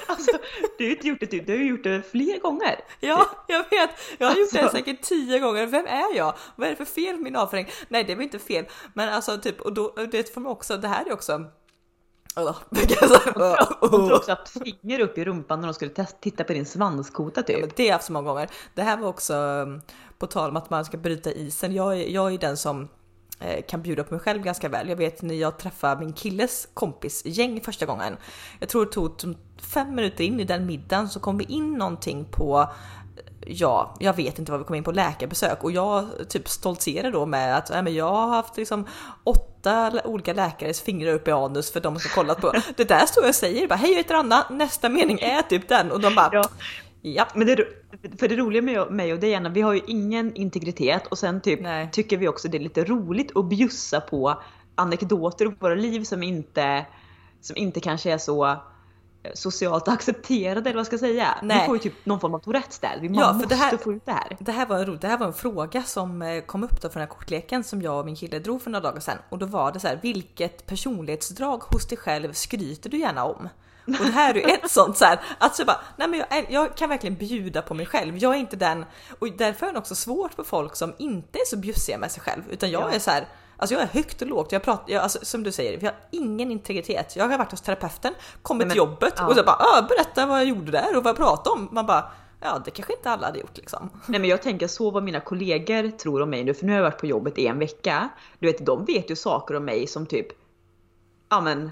[0.07, 0.31] Alltså,
[0.77, 2.79] du har ju inte gjort det typ, du har gjort det fler gånger.
[2.99, 3.89] Ja, jag vet.
[4.17, 4.77] Jag har gjort det Alltså.
[4.77, 5.65] säkert tio gånger.
[5.65, 6.33] Vem är jag?
[6.55, 7.67] Vad är det för fel med min avföring?
[7.87, 10.77] Nej, det var inte fel, men alltså typ och då det får man också.
[10.77, 11.41] Det här är också.
[13.79, 17.43] Hon tog också finger upp i rumpan när de skulle titta på din svanskota Ja,
[17.43, 17.59] typ.
[17.59, 18.49] men det har jag haft så många gånger.
[18.73, 19.81] Det här var också um,
[20.17, 21.73] på tal om att man ska bryta isen.
[21.73, 22.89] Jag är, jag är den som
[23.39, 24.89] eh, kan bjuda på mig själv ganska väl.
[24.89, 28.17] Jag vet när jag träffade min killes kompisgäng första gången.
[28.59, 32.25] Jag tror det tog fem minuter in i den middagen så kom vi in någonting
[32.25, 32.69] på
[33.47, 37.25] Ja, jag vet inte vad vi kom in på läkarbesök och jag typ stoltserar då
[37.25, 38.87] med att nej, men jag har haft liksom
[39.23, 42.53] åtta olika läkares fingrar upp i anus för de som kollat på.
[42.75, 45.67] Det där står jag och säger bara hej jag heter Anna, nästa mening är typ
[45.67, 46.43] den och de bara Ja.
[47.01, 47.27] ja.
[47.35, 47.67] Men det,
[48.19, 51.41] för det roliga med mig och dig Anna, vi har ju ingen integritet och sen
[51.41, 51.89] typ Nej.
[51.91, 54.41] tycker vi också det är lite roligt att bjussa på
[54.75, 56.85] anekdoter ur våra liv som inte,
[57.41, 58.57] som inte kanske är så
[59.33, 61.37] socialt accepterade eller vad ska jag säga.
[61.41, 61.59] Nej.
[61.61, 62.97] Vi får ju typ någon form av Tourettes där.
[63.01, 64.37] Vi Ja, måste det här- få ut det här.
[64.39, 66.89] Det här var en ro- det här var en fråga som eh, kom upp då
[66.89, 69.37] för den här kortleken som jag och min kille drog för några dagar sedan och
[69.39, 73.49] då var det så här vilket personlighetsdrag hos dig själv skryter du gärna om?
[73.87, 76.45] Och det här är ju ett sånt så här att så bara nej men jag,
[76.49, 78.17] jag kan verkligen bjuda på mig själv.
[78.17, 78.85] Jag är inte den
[79.19, 82.21] och därför är det också svårt för folk som inte är så bjussiga med sig
[82.23, 82.91] själv utan jag Ja.
[82.91, 83.27] är så här
[83.63, 84.51] Alltså jag är högt och lågt.
[84.51, 87.15] Jag pratar, jag, alltså, som du säger, vi har ingen integritet.
[87.15, 89.27] Jag har varit hos terapeuten, kommit Nej, men- till jobbet ja.
[89.27, 91.69] och så bara berätta vad jag gjorde där och vad jag pratade om.
[91.71, 93.89] Man bara ja, det kanske inte alla hade gjort liksom.
[94.05, 96.77] Nej men jag tänker så vad mina kollegor tror om mig nu, för nu har
[96.77, 98.09] jag varit på jobbet i en vecka.
[98.39, 100.27] Du vet, de vet ju saker om mig som typ,
[101.29, 101.71] ja men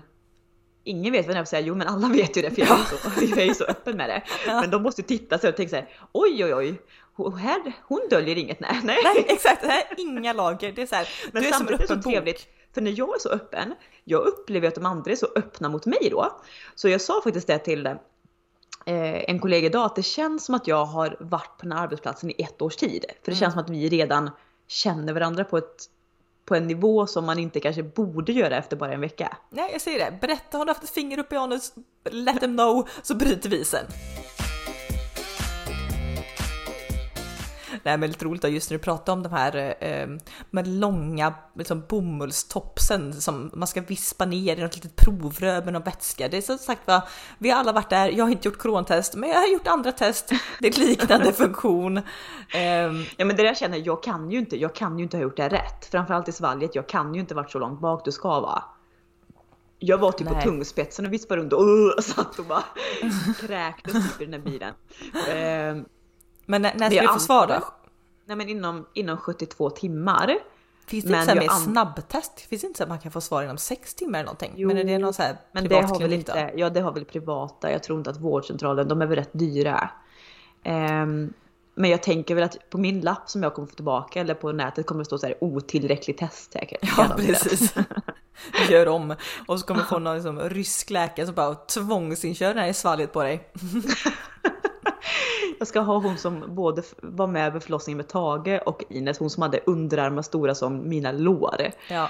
[0.84, 3.26] Ingen vet vad jag säga, jo men alla vet ju det för jag är så,
[3.36, 4.24] jag är så öppen med det.
[4.48, 6.82] Men de måste titta så och tänka såhär, oj oj oj,
[7.18, 8.80] här, hon döljer inget, nej.
[8.84, 8.98] nej.
[9.04, 10.72] Nej exakt, det här är inga lager.
[10.72, 12.14] Det är så här, Men du är som en så öppen bok.
[12.14, 15.70] trevligt, för när jag är så öppen, jag upplever att de andra är så öppna
[15.70, 16.42] mot mig då.
[16.76, 17.96] Så jag sa faktiskt det till eh,
[19.30, 22.30] en kollega idag, att det känns som att jag har varit på den här arbetsplatsen
[22.30, 23.06] i ett års tid.
[23.24, 24.30] För det känns som att vi redan
[24.68, 25.86] känner varandra på, ett,
[26.46, 29.38] på en nivå som man inte kanske borde göra efter bara en vecka.
[29.50, 31.74] Nej jag säger det, berätta har du haft ett finger upp i anus,
[32.10, 33.86] let them know så bryter vi isen.
[37.84, 40.08] Nej men lite roligt då, just när du pratar om de här eh,
[40.50, 45.84] med långa liksom, bomullstopsen som man ska vispa ner i något litet provrör med någon
[45.84, 46.28] vätska.
[46.28, 49.16] Det är som sagt va, vi har alla varit där, jag har inte gjort coronatest
[49.16, 50.32] men jag har gjort andra test.
[50.60, 52.02] Det är liknande funktion.
[52.54, 55.18] Ehm, Ja men det där känner jag, jag kan ju inte, jag kan ju inte
[55.18, 55.86] ha gjort det rätt.
[55.92, 58.64] Framförallt i svalget, jag kan ju inte varit så långt bak du ska vara.
[59.80, 60.36] Jag var typ Nej.
[60.36, 62.64] på tungspetsen och vispade runt och uh, satt och bara
[63.40, 64.74] kräktes typ i den här bilen.
[65.30, 65.86] Ehm,
[66.46, 67.60] men när, när ska du få svar då?
[68.26, 70.38] Nej men inom, inom 72 timmar.
[70.88, 72.40] Finns det Men inte så här an- snabbtest?
[72.40, 74.54] Finns det inte så att man kan få svar inom sex timmar eller någonting?
[74.56, 76.92] Jo, men är det någon så här Men det har väl inte, ja det har
[76.92, 79.90] väl privata, jag tror inte att vårdcentralen, de är väl rätt dyra.
[80.64, 81.34] Ehm,
[81.76, 84.52] men jag tänker väl att på min lapp som jag kommer få tillbaka eller på
[84.52, 86.80] nätet kommer det stå så här otillräcklig test säkert.
[86.98, 87.74] Ja precis.
[88.70, 89.16] Gör om.
[89.48, 93.14] Och så kommer få någon liksom, rysk läkare som bara tvångsinkör den här i svalget
[93.14, 93.52] på dig.
[95.62, 99.30] Jag ska ha hon som både var med vid förlossningen med Tage och Ines, hon
[99.30, 101.72] som hade underarmar stora som mina lår.
[101.90, 102.10] Ja.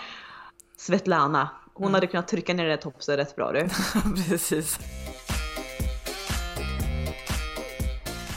[0.77, 3.69] Svetlana, Hon hade kunnat trycka ner det där topset rätt bra du.
[4.29, 4.79] Precis.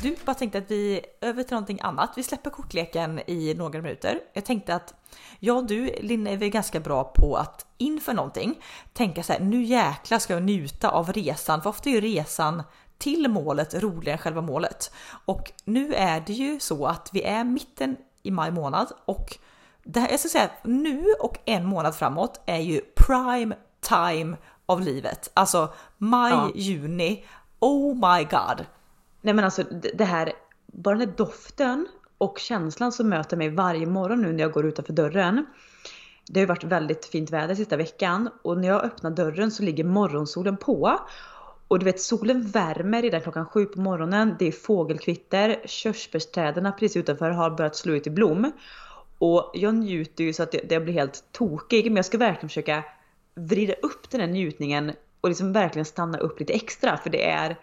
[0.03, 2.13] Du, bara tänkte att vi över till någonting annat.
[2.17, 4.21] Vi släpper kortleken i några minuter.
[4.33, 4.95] Jag tänkte att
[5.39, 9.41] jag och du, Linn, är väl ganska bra på att inför någonting tänka så här,
[9.41, 11.63] nu jäklar ska jag njuta av resan.
[11.63, 12.63] För ofta är ju resan
[12.99, 14.95] till målet roligare än själva målet.
[15.25, 19.39] Och nu är det ju så att vi är mitten i maj månad och
[19.85, 24.81] det här, jag ska säga nu och en månad framåt är ju prime time av
[24.81, 25.31] livet.
[25.35, 26.51] Alltså maj, Ja.
[26.55, 27.25] juni.
[27.61, 28.67] Oh my god.
[29.21, 30.33] Nej men alltså det det här,
[30.67, 31.87] bara den här doften
[32.19, 35.47] och känslan som möter mig varje morgon nu när jag går utanför dörren.
[36.27, 39.63] Det har ju varit väldigt fint väder sista veckan och när jag öppnar dörren så
[39.63, 40.99] ligger morgonsolen på.
[41.69, 44.37] Och du vet solen värmer redan klockan sju på morgonen.
[44.39, 48.53] Det är fågelkvitter, körsbärsträden precis utanför har börjat slå ut i blom.
[49.19, 52.85] Och jag njuter ju så att jag, blir helt tokig men jag ska verkligen försöka
[53.35, 57.57] vrida upp den här njutningen och liksom verkligen stanna upp lite extra för det är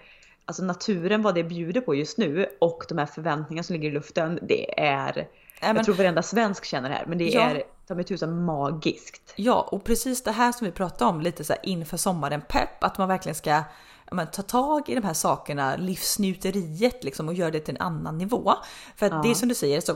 [0.46, 3.92] alltså naturen vad det bjuder på just nu och de här förväntningarna som ligger i
[3.92, 5.28] luften det är
[5.62, 7.42] men- jag tror varenda svensk känner det här men det Ja.
[7.42, 9.34] är ta mig tusan magiskt.
[9.36, 12.84] Ja, och precis det här som vi pratade om lite så här inför sommaren pepp,
[12.84, 13.64] att man verkligen ska
[14.12, 18.17] men, ta tag i de här sakerna, livsnjuteriet liksom och göra det till en annan
[18.17, 18.54] nivå.
[18.95, 19.21] För att Ja.
[19.24, 19.95] det är som du säger, så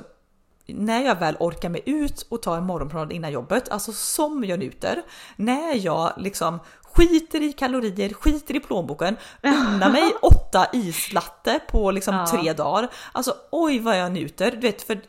[0.67, 4.59] när jag väl orkar mig ut och tar en morgonpromenad innan jobbet, alltså som jag
[4.59, 5.03] njuter,
[5.35, 12.15] när jag liksom skiter i kalorier, skiter i plånboken, unnar mig åtta islatte på liksom
[12.15, 12.27] Ja.
[12.27, 12.89] tre dagar.
[13.11, 14.51] Alltså oj vad jag njuter.
[14.51, 15.01] Du vet, för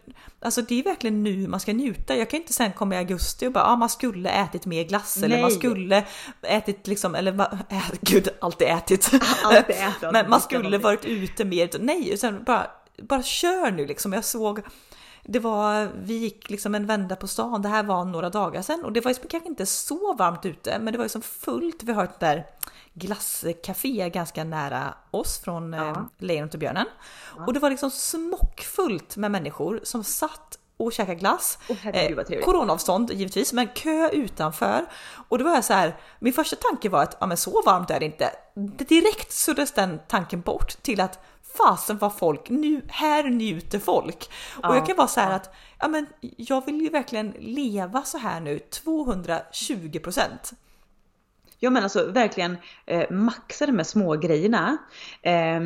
[0.47, 2.17] alltså, det är verkligen nu man ska njuta.
[2.17, 5.17] Jag kan inte sen komma i augusti och bara ah, man skulle ätit mer glass
[5.17, 5.59] eller man Nej.
[5.59, 6.05] skulle
[6.43, 9.11] ätit liksom, eller äh, gud alltid ätit.
[9.45, 11.71] Alltid ätit, Men man skulle varit ute mer.
[11.81, 12.67] Nej, sen bara,
[13.03, 14.13] bara kör nu liksom.
[14.13, 14.61] Jag såg
[15.29, 18.85] det var, vi gick liksom en vända på stan, det här var några dagar sedan
[18.85, 21.83] och det var liksom kanske inte så varmt ute men det var liksom fullt.
[21.83, 22.47] Vi har ett där
[22.95, 26.09] glasscafé ganska nära oss från eh, Ja.
[26.19, 26.87] Lejonet och björnen.
[27.47, 31.59] Och det var liksom smockfullt med människor som satt och käkade glass.
[31.69, 32.45] Vad trevligt.
[32.45, 34.87] Coronavstånd givetvis, men kö utanför.
[35.29, 37.91] Och då var jag så här, min första tanke var att ja, men så varmt
[37.91, 38.31] är det inte.
[38.89, 41.19] Direkt suddades den tanken bort till att
[41.57, 44.31] fasen vad folk, nu, här njuter folk.
[44.57, 48.03] Och Ja, jag kan vara så här att ja, men jag vill ju verkligen leva
[48.03, 50.53] så här nu 220 procent.
[51.59, 54.77] Ja men alltså verkligen eh, maxa de här små grejerna.
[55.23, 55.61] Eh,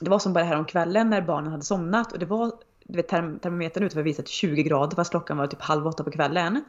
[0.00, 2.52] det var som bara här om kvällen när barnen hade somnat och det var
[2.84, 6.04] du vet, term termometern ute var visat 20 grader fast klockan var typ halv åtta
[6.04, 6.64] på kvällen.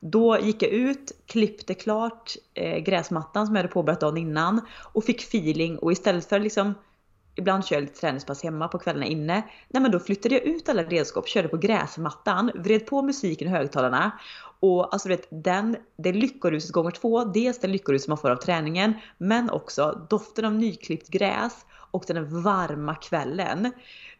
[0.00, 4.60] Då gick jag ut, klippte klart eh, gräsmattan som jag hade påbörjat dagen innan
[4.92, 6.74] och fick feeling och istället för liksom
[7.38, 9.42] Ibland kör jag lite träningspass hemma på kvällarna inne.
[9.68, 13.50] Nej men då flyttade jag ut alla redskap, körde på gräsmattan, vred på musiken i
[13.50, 14.10] högtalarna.
[14.60, 17.24] Och alltså du vet, den, det lyckoruset gånger två.
[17.24, 22.42] Dels det lyckorus man får av träningen, men också doften av nyklippt gräs och den
[22.42, 23.72] varma kvällen.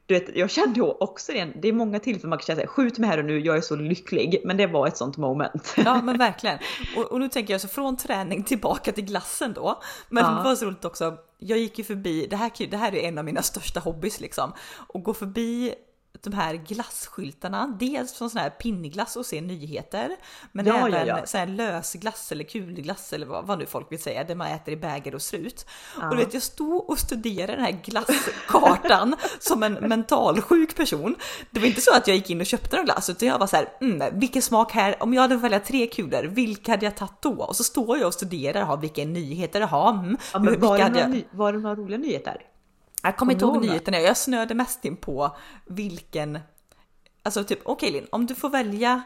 [0.07, 2.99] Du vet, jag kände ju också det, det är många tillfällen man kan känna skjut
[2.99, 4.41] mig här och nu, jag är så lycklig.
[4.45, 5.75] Men det var ett sånt moment.
[5.77, 6.59] Ja men verkligen.
[6.97, 9.81] Och, och nu tänker jag så från träning tillbaka till glassen då.
[10.09, 10.31] Men Ja.
[10.31, 11.17] det var så roligt också.
[11.39, 14.53] Jag gick ju förbi, det här, det här är en av mina största hobbys liksom.
[14.89, 15.75] Och gå förbi
[16.23, 20.17] de här glasskyltarna, dels från sån här pinnglass och se nyheter,
[20.53, 21.27] men Ja, ja, även ja.
[21.27, 24.75] sån här lösglass eller kulglass eller vad, vad nu folk vill säga, det man äter
[24.75, 25.67] i bägare och strut.
[25.97, 26.09] Ja.
[26.09, 31.17] Och du vet, jag stod och studerade den här glasskartan som en mentalsjuk person.
[31.51, 33.47] Det var inte så att jag gick in och köpte någon glass, utan jag var
[33.47, 36.97] så här, mm, vilken smak här, om jag hade välja tre kulor, vilka hade jag
[36.97, 37.45] tagit då?
[37.45, 40.89] Och så står jag och studerar, ha, vilka nyheter, ha, mm, Ja, men var, det
[40.89, 41.23] några, jag...
[41.31, 42.43] var det några roliga nyheter?
[43.03, 46.39] Jag kommer inte ihåg nyheterna, jag snöade mest in på vilken...
[47.23, 49.03] Alltså typ, okej Linn, om du får välja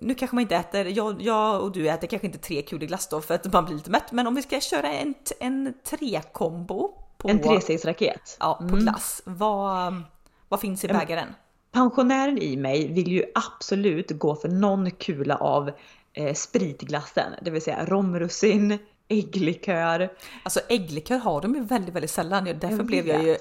[0.00, 3.08] nu kanske man inte äter, jag, jag och du äter kanske inte tre kulor glass
[3.08, 6.94] då för att man blir lite mätt, men om vi ska köra en, en tre-kombo
[7.18, 8.36] på, En trestegsraket.
[8.40, 8.78] ja, på Mm.
[8.78, 10.02] glass, vad,
[10.48, 11.28] vad finns i bägaren?
[11.72, 15.70] Pensionären i mig vill ju absolut gå för någon kula av
[16.12, 17.32] eh, spritglassen.
[17.42, 20.12] Det vill säga romrussin, ägglikör.
[20.42, 22.46] Alltså ägglikör har de ju väldigt, väldigt sällan.
[22.46, 23.36] Ja, Därför Jag blev jag ju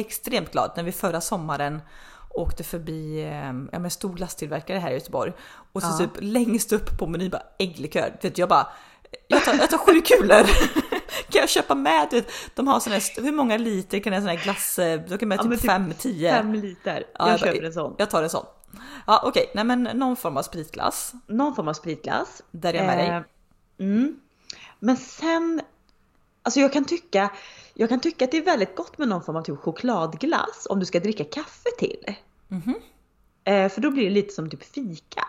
[0.00, 1.82] extremt glad när vi förra sommaren
[2.30, 5.32] åkte förbi eh, ja, men stor glasstillverkare här i Göteborg
[5.72, 5.98] och så Ja.
[5.98, 8.16] typ längst upp på menyn bara ägglikör.
[8.22, 8.66] Vet, jag bara,
[9.28, 10.44] jag tar, jag tar sju kulor.
[11.30, 12.08] kan jag köpa med?
[12.12, 15.18] Vet, De har såna här, hur många liter kan en sån här glass, eh, då
[15.18, 16.32] kan man Ja, typ men typ 5, 10.
[16.32, 17.04] Fem liter.
[17.18, 17.94] Ja, jag jag bara- köper en sån.
[17.98, 18.44] Jag tar en sån.
[19.06, 21.12] Ja okej, nej men någon form av spritglass.
[21.26, 22.42] Någon form av spritglass.
[22.50, 23.08] Där är jag med dig.
[23.08, 23.22] Eh,
[23.80, 24.16] Mm.
[24.78, 25.60] Men sen,
[26.42, 27.30] alltså jag kan tycka,
[27.74, 30.80] jag kan tycka att det är väldigt gott med någon form av typ chokladglass om
[30.80, 32.16] du ska dricka kaffe till.
[32.48, 32.74] Mhm.
[33.44, 35.24] Eh, för då blir det lite som typ fika.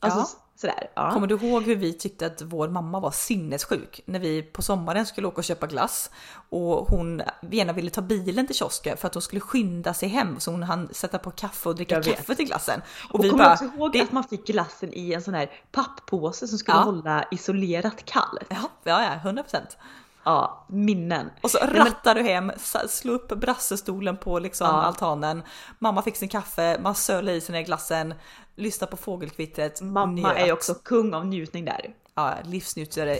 [0.00, 0.49] Alltså Ja.
[0.60, 0.90] Sådär.
[0.94, 1.10] Ja.
[1.12, 5.06] Kommer du ihåg hur vi tyckte att vår mamma var sinnessjuk när vi på sommaren
[5.06, 6.10] skulle åka och köpa glass
[6.48, 10.40] och hon gärna ville ta bilen till kiosken för att hon skulle skynda sig hem
[10.40, 12.82] så hon hann sätta på kaffe och dricka kaffe till glassen.
[13.08, 15.34] Och, Och vi kommer bara, också ihåg det, att man fick glassen i en sån
[15.34, 16.82] här papppåse som skulle Ja.
[16.82, 18.40] hålla isolerat kallt.
[18.48, 19.76] ja, ja, ja, 100 procent.
[20.24, 21.30] Ja, minnen.
[21.42, 24.72] Och så rattar du hem, sa- slå upp brassestolen på liksom Ja.
[24.82, 25.42] altanen.
[25.78, 28.14] Mamma fick sin kaffe, man söler i sig den glassen,
[28.56, 29.80] lyssnar på fågelkvittret.
[29.80, 30.36] Mamma njöt.
[30.48, 31.94] är också kung av njutning där.
[32.14, 33.16] ja, livsnjutare.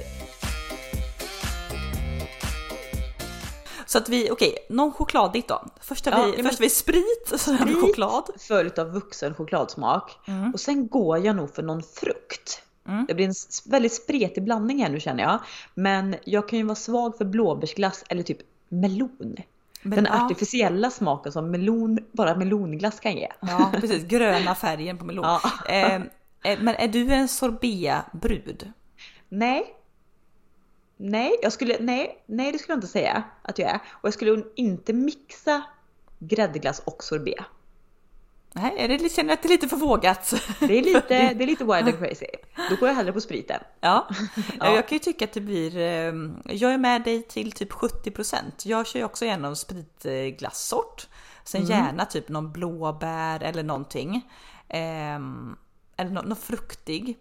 [3.86, 5.64] Så att vi, okej, någon chokladditt då.
[5.80, 8.24] Först har vi, ja, först har vi sprit, sen choklad.
[8.38, 10.18] Följt av vuxen chokladsmak.
[10.28, 10.52] Mm.
[10.54, 12.62] Och sen går jag nog för någon frukt.
[13.08, 13.34] Det blir en
[13.66, 15.40] väldigt spretig blandning här nu känner jag.
[15.74, 19.36] Men jag kan ju vara svag för blåbärsglass eller typ melon.
[19.82, 23.28] Men, Den ja, artificiella smaken som melon, bara melonglass kan ge.
[23.40, 24.04] ja, precis.
[24.04, 25.24] Gröna färgen på melon.
[25.24, 25.40] Ja.
[25.68, 25.94] Eh,
[26.52, 28.72] eh, men är du en sorbetbrud?
[29.28, 29.76] Nej.
[30.96, 33.80] Nej, jag skulle, nej, nej det skulle jag inte säga att jag är.
[33.88, 35.62] Och jag skulle inte mixa
[36.18, 37.44] gräddglass och sorbet.
[38.52, 40.34] Nej, är det, känner att det är lite för vågat?
[40.60, 42.26] Det är lite, det är lite wild and crazy.
[42.70, 43.60] Då går jag hellre på spriten.
[43.80, 44.08] Ja.
[44.60, 44.74] Ja.
[44.74, 46.12] jag kan ju tycka att det blir, eh,
[46.56, 48.34] jag är med dig till typ 70%.
[48.64, 51.08] Jag kör ju också en spritglassort.
[51.44, 51.70] Sen Mm.
[51.78, 54.28] gärna typ någon blåbär eller någonting.
[54.68, 55.56] Ehm,
[55.96, 57.18] eller nå- någon fruktig.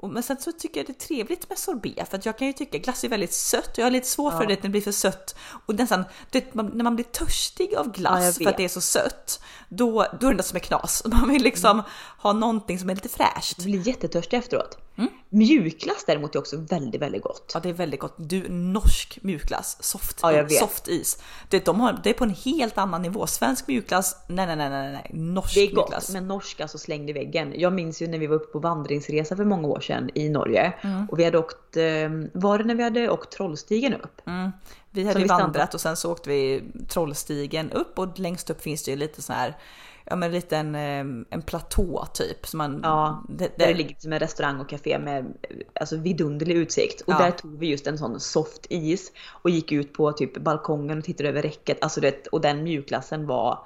[0.00, 2.46] Och, men sen så tycker jag det är trevligt med sorbet för att jag kan
[2.46, 4.48] ju tycka glass är väldigt sött och jag har lite svårt för Ja.
[4.48, 5.36] det när det blir för sött.
[5.66, 8.64] Och nästan, det, man, när man blir törstig av Ja, glass jag för att det
[8.64, 11.02] är så sött, då, då är det något som är knas.
[11.12, 11.82] Man vill liksom
[12.18, 13.54] ha någonting som är lite fräscht.
[13.58, 14.78] Jag blir jättetörstig efteråt.
[14.98, 15.10] Mm.
[15.28, 17.50] Mjukglass däremot är också väldigt, väldigt gott.
[17.54, 18.14] Ja det är väldigt gott.
[18.16, 21.22] Du, norsk mjukglass, soft, Ja, soft is.
[21.48, 23.26] Det, de har, det är på en helt annan nivå.
[23.26, 25.10] Svensk mjukglass, nej nej nej nej, nej.
[25.14, 26.10] norsk Det är gott, mjukglass.
[26.12, 27.52] men norsk alltså slängd i väggen.
[27.56, 30.72] Jag minns ju när vi var uppe på vandringsresa för många år sedan i Norge.
[30.80, 31.06] Mm.
[31.10, 31.84] Och vi hade åkt, eh,
[32.32, 34.20] var det när vi hade åkt Trollstigen upp?
[34.26, 34.50] Mm.
[34.98, 38.62] Vi hade Som vi vandrat och sen så åkte vi Trollstigen upp och längst upp
[38.62, 39.56] finns det ju lite sån här,
[40.04, 42.46] ja men lite en, eh, en platå typ.
[42.46, 45.32] Så man, Ja, det, Där det ligger som en restaurang och café med
[45.80, 47.00] alltså, vidunderlig utsikt.
[47.00, 47.18] Och Ja.
[47.18, 51.04] där tog vi just en sån soft is och gick ut på typ balkongen och
[51.04, 51.78] tittade över räcket.
[51.82, 53.58] Alltså det, och den mjukglassen var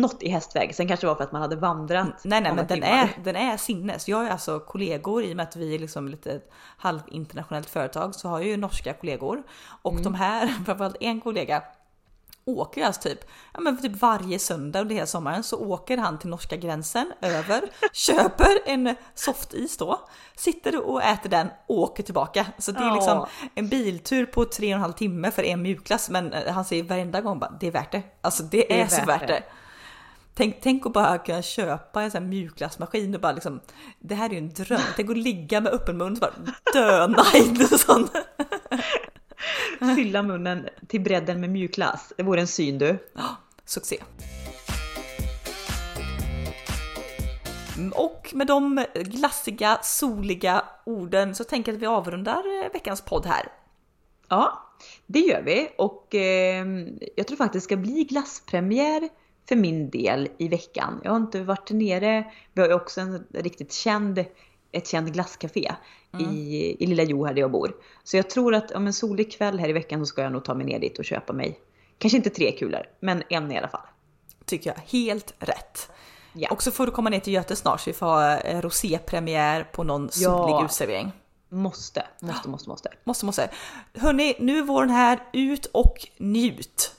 [0.00, 0.74] något i hästväg.
[0.74, 2.06] Sen kanske det var för att man hade vandrat.
[2.24, 2.88] Nej nej men den timmar.
[2.88, 4.08] är, den är sinnes.
[4.08, 6.40] Jag är alltså kollegor i och med att vi är liksom lite
[6.76, 9.42] halvinternationellt företag så har jag ju norska kollegor.
[9.82, 10.02] Och Mm.
[10.04, 11.62] de här, framförallt en kollega
[12.46, 13.18] åker ju alltså typ,
[13.54, 17.62] ja men typ varje söndag under hela sommaren så åker han till norska gränsen över,
[17.92, 20.00] köper en softis då,
[20.36, 22.46] sitter och äter den åker tillbaka.
[22.58, 22.94] Så det är Ja.
[22.94, 26.64] liksom en biltur på tre och en halv timme för en mjukglass men eh, han
[26.64, 28.02] säger varenda gång bara det är värt det.
[28.20, 29.42] Alltså det, är, så värt det.
[30.36, 33.60] Tänk, tänk att bara kunna köpa en sån här mjukglassmaskin och bara liksom,
[34.00, 34.80] det här är ju en dröm.
[34.96, 36.32] Tänk att ligga med öppen mun och bara
[36.72, 38.08] döna in sån.
[39.96, 42.12] Fylla munnen till bredden med mjukglass.
[42.16, 42.98] Det vore en syn du.
[43.64, 43.96] Succé.
[47.76, 53.00] Mm, Och med de glassiga, soliga orden så tänker jag att vi avrundar eh, veckans
[53.00, 53.48] podd här.
[54.28, 54.62] Ja,
[55.06, 55.68] det gör vi.
[55.78, 56.66] Och eh,
[57.16, 59.08] jag tror faktiskt det ska bli glasspremiär
[59.48, 61.00] för min del i veckan.
[61.04, 62.24] Jag har inte varit nere.
[62.52, 64.24] Vi har ju också en riktigt känd,
[64.72, 65.72] ett känt glasscafé
[66.18, 67.76] i, i Lilla Jo här där jag bor.
[68.04, 70.44] Så jag tror att om en solig kväll här i veckan så ska jag nog
[70.44, 71.60] ta mig ner dit och köpa mig.
[71.98, 73.86] Kanske inte tre kulor, men en i alla fall.
[74.44, 75.90] Tycker jag, helt rätt.
[76.32, 76.48] Ja.
[76.50, 79.64] Och så får du komma ner till Göte snart så vi får ha eh, rosépremiär
[79.72, 80.10] på någon Ja.
[80.48, 81.12] solig utservering.
[81.48, 82.88] Måste, måste, måste, måste.
[83.04, 83.50] Måste, måste.
[83.94, 85.22] Hörni, nu är våren här.
[85.32, 86.94] Ut och njut.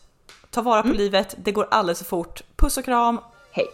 [0.55, 1.35] Ta vara på livet.
[1.37, 2.43] Det går alldeles för fort.
[2.55, 3.19] Puss och kram.
[3.51, 3.67] Hej!